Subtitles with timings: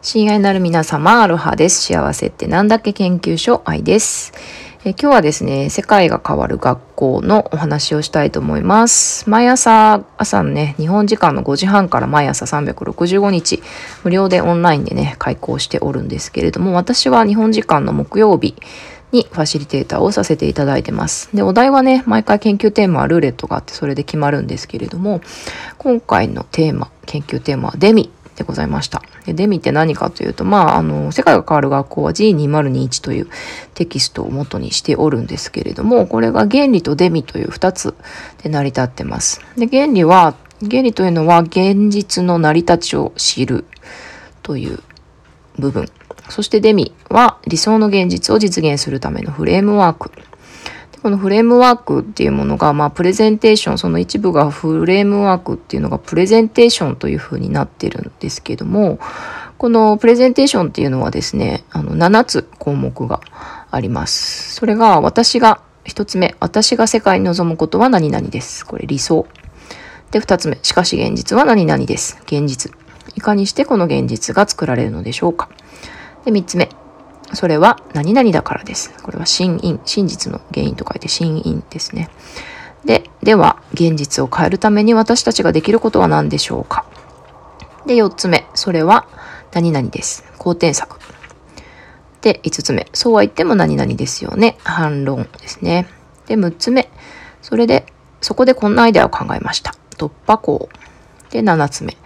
[0.00, 1.82] 親愛なる皆様、アロハです。
[1.82, 4.32] 幸せってなんだっけ研究所愛です。
[4.84, 9.28] え今日はですね、世界が変わる学校のお話をしたいと思います。
[9.28, 13.60] 毎朝、朝のね、日本時間の5時半から毎朝365日、
[14.04, 18.54] 無料でオンラインでね、開講しておるんですけれども、私は日本時間の木曜日
[19.10, 21.34] にファシリテーターをさせていただいてます。
[21.34, 25.20] で、お題はね、毎回研究テーマはルーレットがあってそれで決まるんですけれども、
[25.78, 29.02] 今回のテーマ、研究テーマはデミでございました。
[29.26, 33.28] でデミって何かというと、まあ、あの、世界が変わる学校は G2021 という
[33.74, 37.94] テキストを元にしておるんですけれども、これが原理とデミという2つ
[38.42, 39.40] で成り立ってます。
[39.56, 43.64] で、原理は、原理というのは現実の成り立ちを知る
[44.42, 44.80] という
[45.58, 45.88] 部分。
[46.28, 50.12] そしてデミは理想の現実を実現するためのフレームワーク。
[51.00, 58.98] このフレームワークっていうものが、まあ、プレゼンテーション、その一部がフレームワークっていうのがプレゼンテーションというふうになってるんですけども、
[59.58, 63.20] このプレゼンテーションっていうのはですね、あの、7つ項目が
[63.70, 64.54] あります。
[64.54, 68.66] それが、私が、1つ目、私が世界に望むことは何々です。
[68.66, 69.26] これ理想。
[70.10, 72.18] で、2つ目、しかし現実は何々です。
[72.26, 72.72] 現実。
[73.16, 75.48] いかにしてこの現実が作られるのでしょうか。
[76.24, 76.68] で、3つ目、
[77.34, 78.94] それは何々だからです。
[79.02, 82.08] これは真因、真実の原因と書いて真因ですね。
[82.84, 86.86] で、では、現実を変えるために私たちができることは何でしょうか
[87.86, 89.06] で、4つ目、それは
[89.52, 90.24] 何々です。
[90.38, 90.98] 好転策。
[92.20, 94.56] で、5つ目、そうは言っても何々ですよね。
[94.64, 95.88] 反論ですね。
[96.26, 96.90] で、6つ目、
[97.42, 97.86] それで、
[98.20, 99.74] そこでこんなアイデアを考えました。
[99.96, 100.68] 突破口。
[101.30, 101.96] で、7つ目、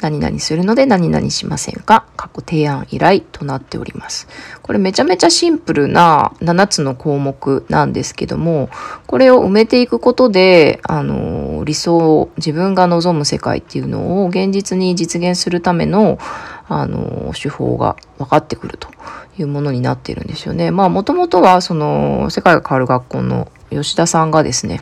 [0.00, 4.28] 何々するので何々しませんか過去提案依頼となっております。
[4.62, 8.70] これめちゃめちゃシンプルな7つの項目なんですけども、
[9.06, 16.18] これを埋めていくことで、あの、理想、自分が望む世界っていうのを現実に実現するための、
[16.68, 18.88] あの、手法が分かってくると
[19.38, 20.70] いうものになっているんですよね。
[20.70, 24.80] まあ、もともとは、その、世界が変わる学校の吉田さんがですね、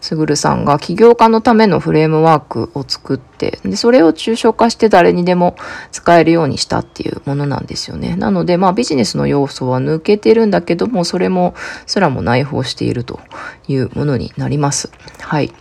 [0.00, 5.56] すぐるさんが起業家のためのフレームワークを作って、で、それを抽象化して誰にでも
[5.92, 8.16] 使えるようにしたっていうものなんですよね。
[8.16, 11.54] なので、まあビジネスの要素は抜けてるんだけども、それも、
[11.86, 13.20] すらも内包していると
[13.68, 14.90] いうものになります。
[15.20, 15.52] はい。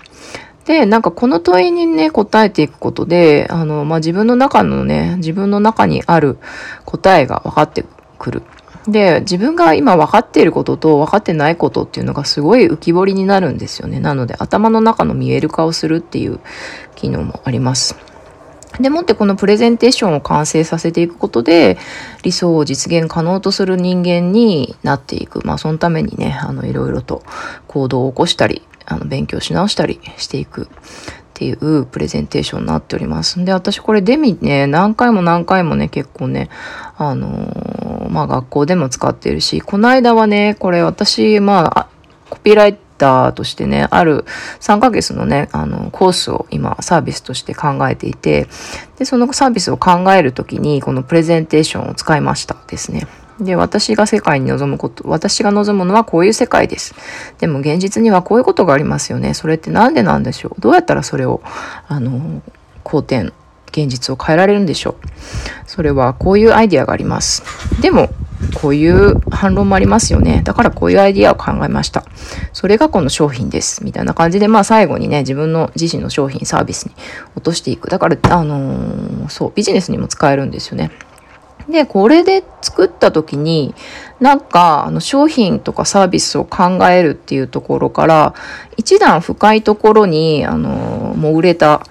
[0.66, 6.38] で、なんかこの問いにね、答えていくことで、あの、まあ、自分の中のね、自分の中にある
[6.86, 7.86] 答えが分かって
[8.18, 8.44] くる。
[8.88, 14.00] で、自分が今分かっていることと分かってないことっていうのがすごい浮き彫りになるんですよね。
[14.00, 16.40] なので頭の中の見える化をするっていう
[16.96, 17.96] 機能もあります。
[18.80, 21.78] でもってこのプレゼンテーションを完成させていくことで
[22.24, 25.46] 理想を実現可能とする人間になっていく。
[25.46, 27.24] まあそのためにね、あのいろいろと
[27.68, 30.68] 行動を起こしたり、あの勉強し直したりしていく
[31.36, 33.44] っていうプレゼンテーションになっております。
[33.44, 36.50] で、私これデミね、何回も何回もね、結構ね、
[36.98, 41.88] あのー、まあ学校でも使ってるし、この間はね、これ私、まあ、
[42.30, 44.24] コピーライターとしてね、ある
[44.62, 48.48] 3ヶ月のね、あの、コースを今サービスとして考えていて、
[48.98, 53.08] で、そのサービスを考えるときに、このプレゼンテーションを使いましたですね。
[53.40, 56.96] で、私が世界に望むこと、私が望むのはこういう世界です。
[57.40, 59.34] でも現実にはこういうことがありますよね。
[59.34, 60.62] それって何でなんでしょう？
[60.62, 61.42] どうやったらそれを、
[61.88, 62.42] あの、
[62.84, 63.32] 好転、
[63.72, 65.08] 現実を変えられるんでしょう？
[65.68, 67.44] それはこういうアイデアがあります。
[67.82, 68.10] でも、
[68.62, 70.42] こういう反論もありますよね。
[70.44, 72.06] だからこういうアイディアを考えました。
[72.54, 73.84] それがこの商品です。
[73.84, 76.94] みたいな感じで、まあ最後にね、自分の自身の商品、サービスに
[77.36, 77.90] 落としていく。
[77.90, 80.92] だから、あのー、そう、ビジネスにも使えるんですよね。
[81.70, 83.74] で、これで作った時に、
[84.20, 88.34] なんか、あの、商品とかサービスを考えるっていうところから、
[88.78, 91.82] 一段深いところに、あの、潜れた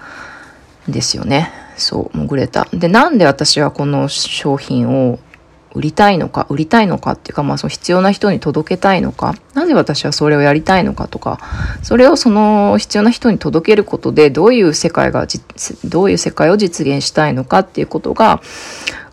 [0.88, 1.50] んですよね。
[1.76, 2.68] そう、潜れた。
[2.72, 5.18] で、なんで私はこの商品を
[5.74, 11.40] 売りたいのか、売りたいのかっていうか、まあ、その必要な人に届けたいのか、なぜ私はそれをやりたいのかとか、
[11.82, 15.26] それをその必要な人に届けることで、どういう世界が、
[15.84, 18.40] どういう世界を実現したいのかっていうことが、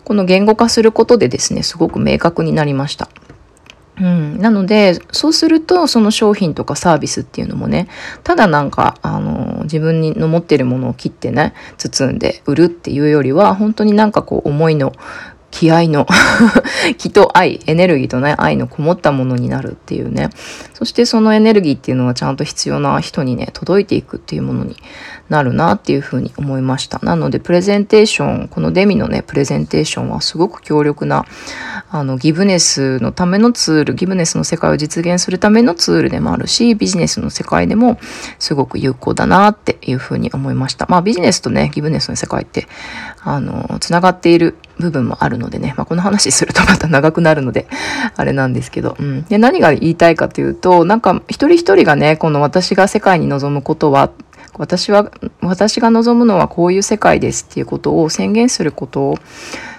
[0.04, 3.08] この言語化することでですね、すごく明確になりました。
[4.00, 7.88] うん、なので、そうすると、その商品とかサービスっていうのもね、
[8.24, 14.92] ただなんか、あの、自分の持ってるものを切ってね、包んで売るっていうよりは、本当になんかこう、思いの
[15.52, 16.06] 気合の
[16.98, 20.30] 気と愛、エネルギーとね、愛のこもったものになるっていうね。
[20.72, 24.76] そしてそのエネルギーっていうのはちゃんと必要な人にね、届いていくっていうものに
[25.28, 26.98] なるなっていうふうに思いました。
[27.02, 31.26] なので、プレゼンテーション、このデミのね、プレゼンテーションはすごく強力な、
[31.90, 37.98] あの、ギブネスのためのツール、ギブネスの世界を実現するためのツールでもあるし、ビジネスの世界でも
[38.38, 40.86] すごく有効だなっていうふうに思いました。
[40.88, 42.66] まあ、ビジネスとね、ギブネスの世界って、
[43.22, 47.66] あの、つながっている部分もあるのでね、まあ、この話するとまた長くなるので、
[48.16, 49.22] あれなんですけど、うん。
[49.24, 54.10] で、何が言いたいかというと、なんか一人一人がね、この私が世界に望むことは、
[54.58, 55.10] 私は、
[55.40, 59.18] 私が望むのはこういう世界ですっていうことを宣言することを、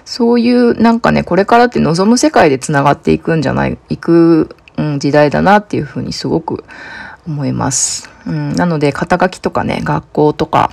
[0.05, 6.63] そういうなんかね、これからって望む世界で繋がっていくんじゃない、いく、うん、時代だなっていうふうにすごく
[7.27, 8.09] 思います。
[8.25, 10.71] うん、なので、肩書きとかね、学校とか、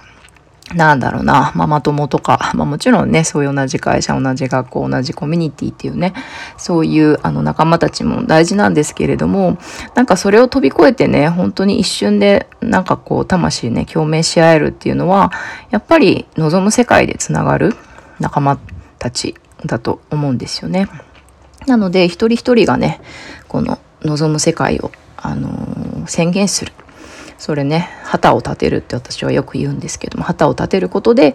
[0.75, 6.15] なんだろうな、ママ友とか、まあもちろんね、そういう同じ会社、同じ学校、同じコミュニティっていうね、
[6.57, 9.59] そういうあの仲間たちも大事なんですけれども、
[9.95, 15.33] なんかそれを飛び越えてね、本当に一瞬でなんかこう魂ね、共鳴し合えるっていうのは、
[15.71, 17.75] やっぱり望む世界でつながる
[18.21, 18.59] 仲間
[18.99, 19.35] たち
[19.67, 20.89] だと思うんですよね。
[21.67, 23.01] なので、一人一人がね、
[23.49, 26.73] この望む世界を、あのー、宣言する。
[27.41, 31.35] それね旗を立てるって私はよく言うんですけども旗を立てることで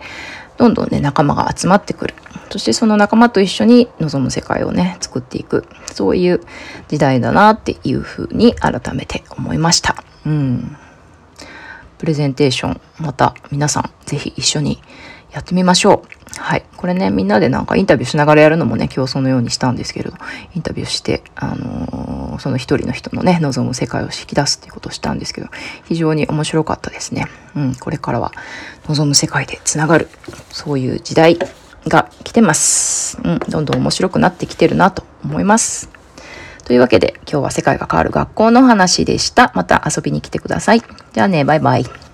[0.57, 2.13] どんどんね仲間が集まってくる。
[2.52, 5.66] そしてその仲間と一緒に望む世界をね作っていく。
[5.92, 6.42] そういう
[6.88, 9.96] 時代だなっていうふうに改めて思いました。
[10.25, 10.78] うん。
[11.98, 14.81] プレゼンテーションまた皆さん是非一緒に
[15.31, 16.16] やってみましょう。
[16.38, 16.63] はい。
[16.78, 20.18] これね、みんなでなんかインタビューしながらやるのもね、競争のようにしたんですけれど、
[20.54, 25.48] インタビューして、あのー、その一人の人のね、望む世界を引き出すっていうことをしたんですけど、
[25.86, 27.28] 非常に面白かったですね。
[27.56, 28.32] うん、これからは
[28.88, 30.08] 望む世界でつながる、
[30.52, 31.38] そういう時代
[31.88, 33.18] が来てます。
[33.24, 35.90] うん、どんどん面白くなってきてるなと思います。
[36.66, 39.52] というわけで、今日は世界が変わる学校の話でした。
[39.54, 40.81] また遊びに来てください。
[41.14, 42.05] じゃあね、バイバイ。